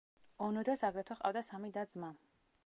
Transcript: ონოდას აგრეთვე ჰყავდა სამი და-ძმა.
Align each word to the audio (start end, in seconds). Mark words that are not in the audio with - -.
ონოდას 0.45 0.83
აგრეთვე 0.89 1.19
ჰყავდა 1.19 1.45
სამი 1.51 1.71
და-ძმა. 1.77 2.11